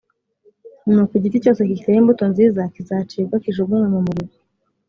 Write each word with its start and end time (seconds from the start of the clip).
nuko 0.91 1.11
igiti 1.19 1.43
cyose 1.43 1.61
kitera 1.69 1.99
imbuto 2.01 2.23
nziza 2.31 2.61
kizacibwa, 2.73 3.35
kijugunywe 3.43 3.87
mu 3.93 3.99
muriro. 4.07 4.35